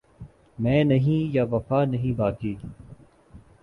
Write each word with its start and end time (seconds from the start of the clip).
میں 0.57 0.83
نہیں 0.83 1.33
یا 1.35 1.43
وفا 1.51 1.83
نہیں 1.85 2.17
باقی 2.17 2.55